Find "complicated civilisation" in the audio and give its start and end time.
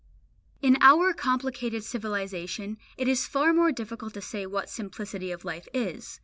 1.13-2.77